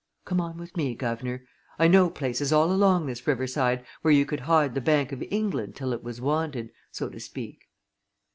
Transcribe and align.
Come 0.25 0.41
on 0.41 0.57
with 0.57 0.75
me, 0.75 0.95
guv'nor 0.95 1.43
I 1.77 1.87
know 1.87 2.09
places 2.09 2.51
all 2.51 2.71
along 2.71 3.05
this 3.05 3.27
riverside 3.27 3.85
where 4.01 4.11
you 4.11 4.25
could 4.25 4.39
hide 4.39 4.73
the 4.73 4.81
Bank 4.81 5.11
of 5.11 5.23
England 5.29 5.75
till 5.75 5.93
it 5.93 6.03
was 6.03 6.19
wanted 6.19 6.71
so 6.91 7.07
to 7.07 7.19
speak." 7.19 7.69